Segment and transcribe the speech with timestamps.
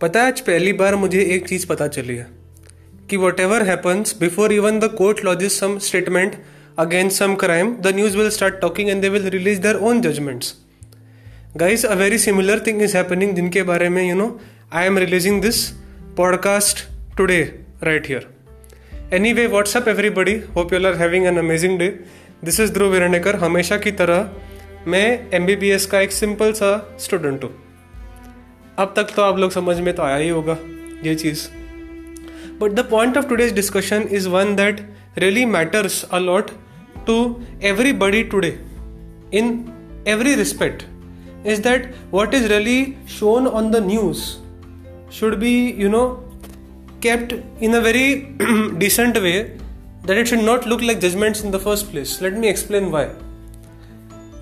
[0.00, 2.26] पता है, आज पहली बार मुझे एक चीज़ पता चली है
[3.10, 6.34] कि whatever happens before even the court lodges some statement
[6.78, 10.54] against some crime the news will start talking and they will release their own judgments
[11.56, 14.40] guys a very similar thing is happening जिनके बारे में you know
[14.72, 15.68] I am releasing this
[16.16, 16.78] podcast
[17.16, 18.28] today right here
[19.32, 22.00] anyway what's up everybody hope you are having an amazing day
[22.44, 24.30] this is Dhruv Virnekar हमेशा की तरह
[24.86, 27.65] मैं MBBS का एक simple सा स्टूडेंट हूँ।
[28.78, 30.56] अब तक तो आप लोग समझ में तो आया ही होगा
[31.04, 31.46] ये चीज़।
[32.60, 34.80] But the point of today's discussion is one that
[35.18, 36.50] really matters a lot
[37.06, 37.16] to
[38.02, 38.48] everybody today
[39.34, 39.48] in
[40.08, 40.82] every respect
[41.46, 42.82] is that what is really
[43.18, 44.22] shown on the news
[45.18, 46.06] should be you know
[47.02, 48.14] kept in a very
[48.78, 49.32] decent way
[50.06, 53.06] that it should not look like judgment in the first place let me explain why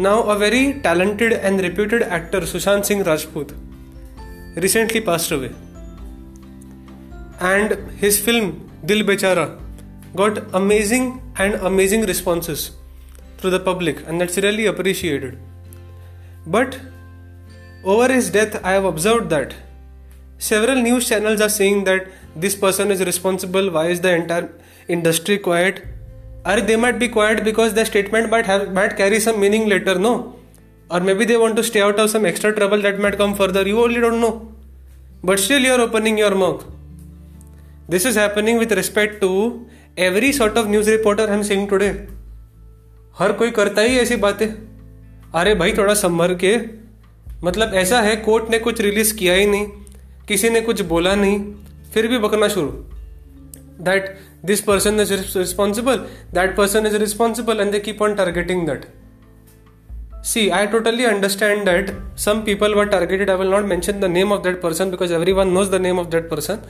[0.00, 3.54] now a very talented and reputed actor Sushant Singh Rajput
[4.54, 5.52] recently passed away.
[7.40, 9.60] And his film Dil Bechara
[10.14, 12.72] got amazing and amazing responses
[13.38, 15.38] through the public, and that's really appreciated.
[16.46, 16.78] But
[17.84, 19.54] over his death, I have observed that
[20.38, 23.70] several news channels are saying that this person is responsible.
[23.70, 24.52] Why is the entire
[24.88, 25.84] industry quiet?
[26.44, 29.98] Or they might be quiet because the statement might have might carry some meaning later.
[29.98, 30.36] No,
[30.92, 33.68] और maybe they want to stay out of some extra trouble that might come further
[33.68, 34.30] you only don't know
[35.24, 36.66] but still you are opening your मक
[37.90, 39.30] this is happening with respect to
[39.98, 42.08] every sort of news reporter हम seeing today
[43.18, 44.46] हर कोई करता ही ऐसी बातें।
[45.34, 46.56] अरे भाई, थोड़ा संभर के।
[47.44, 49.66] मतलब ऐसा है, कोर्ट ने कुछ रिलीज़ किया ही नहीं।
[50.28, 51.54] किसी ने कुछ बोला नहीं।
[51.94, 52.68] फिर भी बकना शुरू।
[53.80, 55.96] That this person is responsible
[56.34, 58.86] that person is responsible and they keep on targeting that
[60.22, 63.28] See, I totally understand that some people were targeted.
[63.28, 66.10] I will not mention the name of that person because everyone knows the name of
[66.12, 66.60] that person.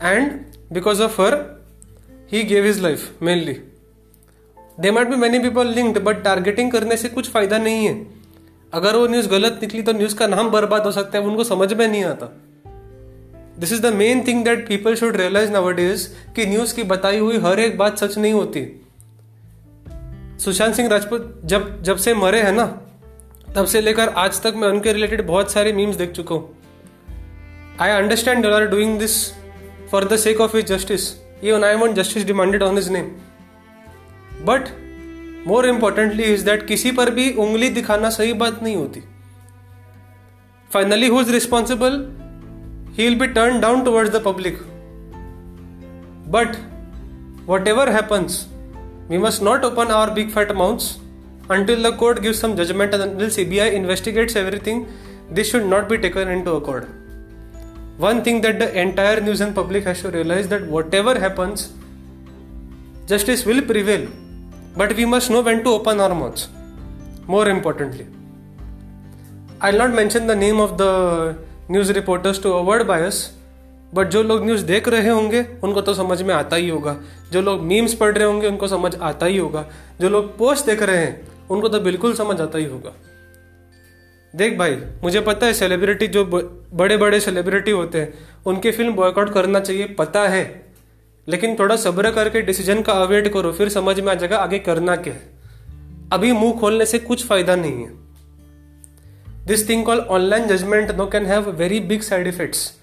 [0.00, 1.58] And because of her,
[2.26, 3.62] he gave his life mainly.
[4.78, 7.94] There might be many people linked, but targeting करने से कुछ फ़ायदा नहीं है
[8.74, 11.72] अगर वो news गलत निकली तो न्यूज़ का नाम बर्बाद हो सकता है उनको समझ
[11.72, 12.26] में नहीं आता
[13.58, 17.18] this is the main thing that people should realise now is कि न्यूज़ की बताई
[17.18, 18.60] हुई हर एक बात सच नहीं होती
[20.40, 22.64] सुशांत सिंह राजपूत जब जब से मरे हैं ना,
[23.54, 26.56] तब से लेकर आज तक मैं उनके रिलेटेड बहुत सारे मीम्स देख चुका हूँ।
[27.80, 29.16] I understand you are doing this
[29.90, 31.02] for the sake of his justice
[31.44, 33.10] even I want justice demanded on his name
[34.46, 34.68] but
[35.46, 39.02] more importantly is that किसी पर भी उंगली दिखाना सही बात नहीं होती।
[40.70, 41.98] Finally who is responsible
[42.96, 44.58] he will be turn down towards the public
[46.28, 46.56] but
[47.68, 48.46] whatever happens
[49.10, 51.00] We must not open our big fat mouths
[51.48, 54.86] until the court gives some judgment and until CBI investigates everything.
[55.28, 56.86] This should not be taken into accord.
[57.98, 61.72] One thing that the entire news and public has to realize that whatever happens,
[63.06, 64.06] justice will prevail.
[64.76, 66.48] But we must know when to open our mouths.
[67.26, 68.06] More importantly,
[69.60, 71.36] I'll not mention the name of the
[71.68, 73.32] news reporters to avoid bias
[73.94, 76.96] but जो लोग news देख रहे होंगे, उनको तो समझ में आता ही होगा।
[77.32, 79.66] जो लोग मीम्स पढ़ रहे होंगे, उनको समझ आता ही होगा।
[80.00, 82.92] जो लोग पोस्ट देख रहे हैं, उनको तो बिल्कुल समझ आता ही होगा।
[84.36, 86.24] देख भाई, मुझे पता है सेलिब्रिटी जो
[86.74, 88.14] बड़े बड़े सेलिब्रिटी होते हैं,
[88.46, 90.72] उनकी फ़िल्म बॉयकआउट करना चाहिए, पता है।
[91.28, 94.96] लेकिन थोड़ा सब्र करके डिसीज़न का अवेट करो, फिर समझ में आ जाएगा आगे करना
[94.96, 95.30] क्या है।
[96.12, 97.90] अभी मुँह खोलने से कुछ फ़ायदा नहीं है।
[99.46, 102.79] This thing call online judgment no can have very big side effects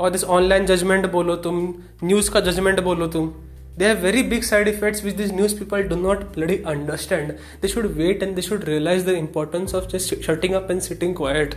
[0.00, 1.74] और दिस ऑनलाइन जजमेंट बोलो तुम
[2.04, 3.32] न्यूज़ का जजमेंट बोलो तुम
[3.78, 7.68] they have very big side effects which this news people do not bloody understand they
[7.68, 11.54] should wait and they should realise the importance of just shutting up and sitting quiet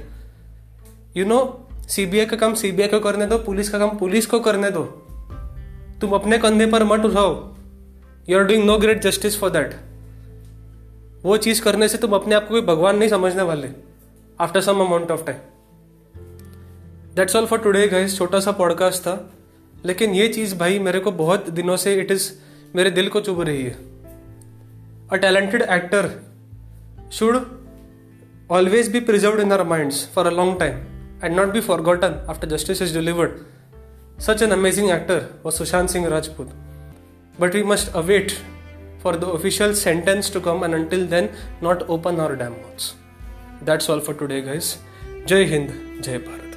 [1.17, 1.39] you know
[1.89, 4.83] CBI का काम CBI को करने दो police का काम police को करने दो
[6.01, 7.35] तुम अपने कंधे पर मत उठाओ।
[8.29, 9.75] You are doing no great justice for that
[11.23, 13.69] वो चीज़ करने से तुम अपने आप को कोई भगवान नहीं समझने वाले
[14.39, 15.37] after some amount of time
[17.19, 19.13] that's all for today guys छोटा सा पॉडकास्ट था।
[19.85, 22.31] लेकिन ये चीज़ भाई, मेरे को बहुत दिनों से इट इज़
[22.75, 23.71] मेरे दिल को चुभ रही है।
[25.11, 26.09] A talented actor
[27.11, 27.37] should
[28.51, 30.77] always be preserve in our mind for a long time
[31.23, 33.31] and not be forgotten after justice is delivered
[34.21, 36.53] such an amazing actor was Sushant Singh Rajput
[37.39, 38.31] but we must await
[39.03, 41.29] for the official sentence to come and until then
[41.63, 42.93] not open our damn mouths
[43.63, 44.75] that's all for today guys
[45.27, 46.48] Jai Hind Jai Bharat